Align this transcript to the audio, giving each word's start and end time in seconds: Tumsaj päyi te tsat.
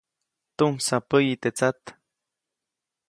Tumsaj 0.57 1.01
päyi 1.09 1.33
te 1.41 1.49
tsat. 1.57 1.81